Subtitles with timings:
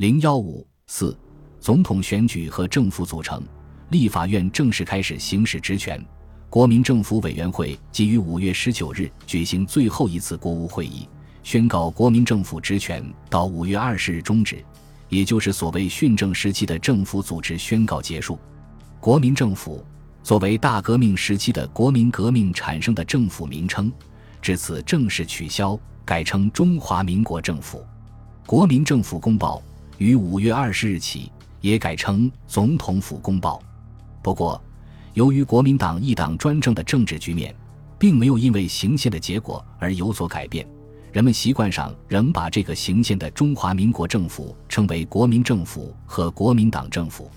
[0.00, 1.14] 零幺五四，
[1.60, 3.42] 总统选举和政府组成，
[3.90, 6.02] 立法院正式开始行使职权。
[6.48, 11.06] 国民政府委员会即于五月十九日举行最后一次国务会议，
[11.42, 14.64] 宣告国民政府职权到五月二十日终止，
[15.10, 18.38] 也就是所谓训政时期的政府组织宣告结束。
[19.00, 19.84] 国民政府
[20.22, 23.92] 作为大革命时期的国民革命产生的政府名称，
[24.40, 27.84] 至此正式取消，改称中华民国政府。
[28.46, 29.62] 国民政府公报
[30.00, 31.30] 于五月二十日起
[31.60, 33.60] 也改称总统府公报。
[34.22, 34.58] 不过，
[35.12, 37.54] 由于国民党一党专政的政治局面，
[37.98, 40.66] 并没有因为行宪的结果而有所改变，
[41.12, 47.30] 人们习惯上仍把这个行宪的中华民国政府称为国民政府和国民党政府。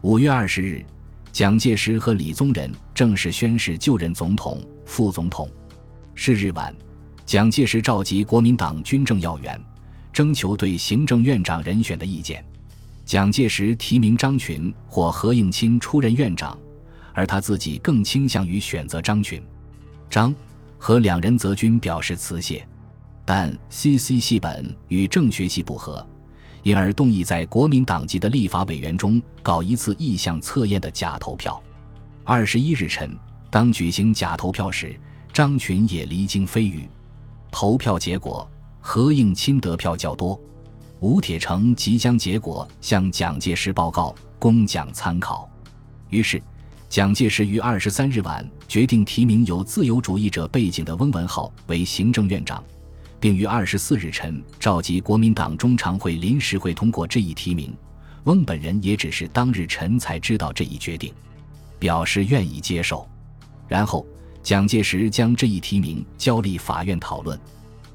[0.00, 0.84] 五月二十日，
[1.30, 5.48] 蒋介石和李宗仁正式宣誓就任总统、副总统。
[6.16, 6.74] 是日晚，
[7.24, 9.60] 蒋介石召集国民党军政要员，
[10.12, 12.44] 征求对行政院长人选的意见。
[13.04, 16.56] 蒋介石提名张群或何应钦出任院长。
[17.12, 19.42] 而他自己更倾向于选择张群、
[20.08, 20.32] 张
[20.78, 22.66] 和两人则均表示辞谢，
[23.24, 26.06] 但 C.C 系本与政学系不合，
[26.62, 31.60] 因而动议在国民党籍的立法委员中搞一次意向测验的假投票。
[32.24, 33.14] 二十一日晨，
[33.50, 34.98] 当举行假投票时，
[35.32, 36.88] 张群也离京飞羽。
[37.50, 38.48] 投票结果，
[38.80, 40.40] 何应钦得票较多。
[40.98, 45.48] 吴铁城即将结果向蒋介石报告，供蒋参考。
[46.08, 46.42] 于是。
[46.88, 52.60] 蒋介石于二十三日晚决定提名有自由主义者背景的翁文灏为行政院长，
[53.20, 57.72] 并于二十四日晨召集国民党中常会临时会通过这一提名。
[58.24, 61.14] 翁本人也只是当日晨才知道这一决定，
[61.78, 63.08] 表示愿意接受。
[63.68, 64.04] 然后，
[64.42, 67.38] 蒋介石将这一提名交立法院讨论。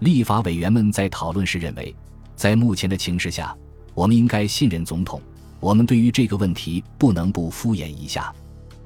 [0.00, 1.94] 立法委员们在讨论时认为，
[2.36, 3.56] 在目前的情势下，
[3.94, 5.20] 我们应该信任总统。
[5.60, 8.32] 我们对于这个问题不能不敷衍一下。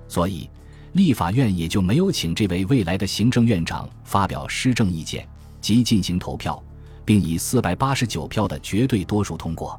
[0.09, 0.49] 所以，
[0.93, 5.29] 立法院也就没有请这位未来的行政院长发表施政意见，
[5.61, 6.63] 即进行投票，
[7.05, 9.79] 并以四百八十九票的绝对多数通过。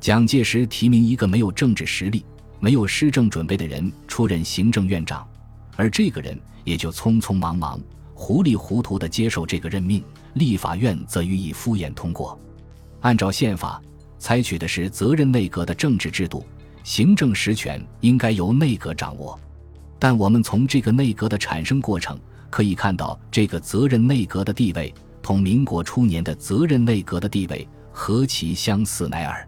[0.00, 2.24] 蒋介石提名一个没有政治实力、
[2.60, 5.28] 没有施政准备的人出任行政院长，
[5.76, 7.78] 而这个人也就匆匆忙忙、
[8.22, 10.00] 糊里糊涂地接受这个任命。
[10.34, 12.38] 立法院则予以敷衍通过。
[13.00, 13.82] 按照宪法，
[14.16, 16.46] 采取的是责任内阁的政治制度，
[16.84, 19.36] 行政实权应该由内阁掌握。
[19.98, 22.16] 但我们从这个内阁的产生过程
[22.48, 29.46] 可以看到，这个责任内阁的地位同民国初年的责任内阁的地位何其相似乃尔。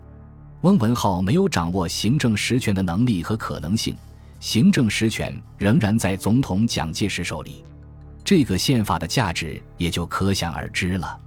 [0.63, 3.95] 翁文灏没有掌握行政实权的能力和可能性，
[4.41, 7.65] 行政实权仍然在总统蒋介石手里，
[8.25, 11.21] 这个宪法的价值也就可想而知了。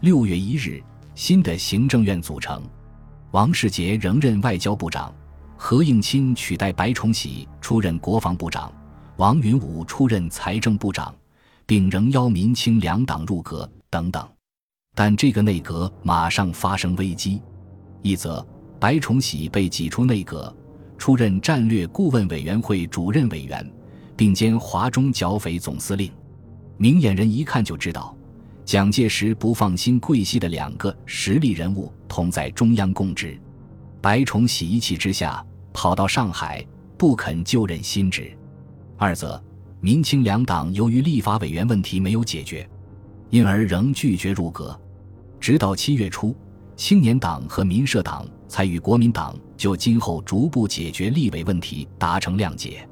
[0.00, 0.82] 六月一日，
[1.14, 2.62] 新的行政院组成，
[3.30, 5.12] 王世杰仍任外交部长。
[5.56, 8.70] 何应钦取代白崇禧出任国防部长，
[9.16, 11.14] 王云武出任财政部长，
[11.64, 14.28] 并仍邀民清两党入阁等等。
[14.94, 17.40] 但这个内阁马上发生危机：
[18.02, 18.46] 一则
[18.78, 20.54] 白崇禧被挤出内阁，
[20.98, 23.66] 出任战略顾问委员会主任委员，
[24.14, 26.12] 并兼华中剿匪总司令。
[26.76, 28.16] 明眼人一看就知道，
[28.64, 33.38] 蒋介石不放心桂系的两个实力人物同在中央供职，
[34.00, 35.44] 白崇禧一气之下。
[35.76, 36.64] 跑到上海，
[36.96, 38.32] 不肯就任新职。
[38.96, 39.42] 二则，
[39.80, 42.64] 民清两党由于立法委员问题没有解决，
[43.28, 44.80] 因而仍拒绝入阁。
[45.40, 46.32] 直到七月初，
[46.76, 52.88] 青年党和民社党才与国民党就今后逐步解决立委问题达成谅解。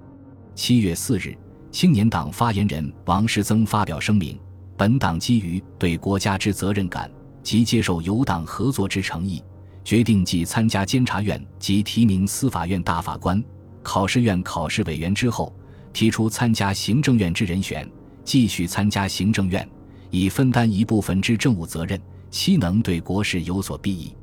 [0.57, 1.39] 七月四日，
[1.73, 4.39] 青年党发言人王世增发表声明：
[4.77, 7.11] 本党基于对国家之责任感
[7.43, 9.43] 及接受友党合作之诚意。
[9.83, 13.43] 决定继参加监察院及提名司法院大法官、
[13.83, 15.53] 考试院考试委员之后，
[15.95, 17.91] 提出参加行政院之人选，
[18.23, 19.67] 继续参加行政院，
[20.11, 22.01] 以分担一部分之政务责任，
[22.31, 24.15] 期能对国事有所裨益。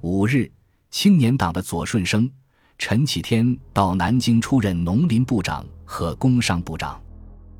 [0.00, 0.50] 五日，
[0.90, 2.28] 青年党的左顺生、
[2.76, 7.00] 陈启天到南京出任农林部长和工商部长。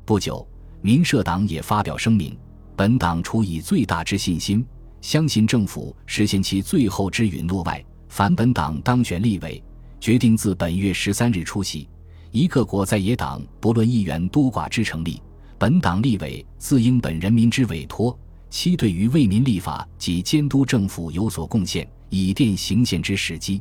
[0.05, 0.47] 不久，
[0.81, 2.37] 民社党也发表声明，
[2.75, 4.63] 本党处以最大之信心。
[5.01, 9.61] 相信政府实现其最后之允诺外，凡本党当选立委，
[9.99, 11.89] 决定自本月十三日出席。
[12.29, 15.19] 一个国在野党不论议员多寡之成立，
[15.57, 18.15] 本党立委自应本人民之委托，
[18.51, 23.59] 期对于为民立法及监督政府有所贡献，以奠行宪之时机。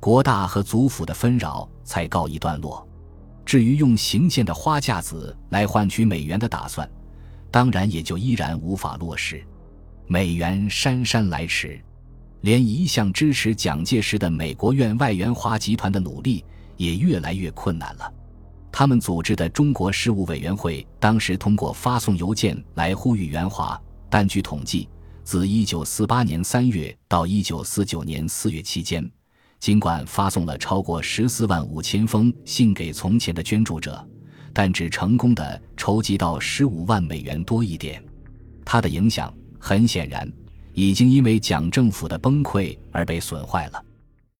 [0.00, 2.87] 国大和族府的纷扰才告一段落。
[3.48, 6.86] 至于用行宪的花架子来换取美元的打算，
[7.50, 9.42] 当然也就依然无法落实。
[10.06, 11.80] 美元姗姗来迟，
[12.42, 16.44] 连一向支持蒋介石的美国院外援华集团的努力
[16.76, 18.12] 也越来越困难了。
[18.70, 23.80] 他们组织的中国事务委员会当时通过发送邮件来呼吁援华，
[24.10, 24.86] 但据统计，
[25.24, 29.10] 自1948年3月到1949年4月期间，
[29.60, 34.06] 尽管发送了超过十四万五千封信给从前的捐助者，
[34.52, 38.02] 但只成功的筹集到十五万美元多一点。
[38.64, 40.30] 他的影响很显然
[40.74, 43.84] 已经因为蒋政府的崩溃而被损坏了。